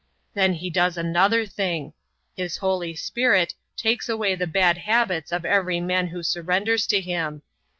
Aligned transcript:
Then 0.33 0.53
He 0.53 0.71
does 0.71 0.97
another 0.97 1.45
thing! 1.45 1.93
His 2.35 2.57
Holy 2.57 2.95
Spirit 2.95 3.53
takes 3.77 4.09
away 4.09 4.33
the 4.33 4.47
bad 4.47 4.79
habits 4.79 5.31
of 5.31 5.45
every 5.45 5.79
man 5.79 6.07
who 6.07 6.23
surrenders 6.23 6.87
to 6.87 6.99
Him. 6.99 7.43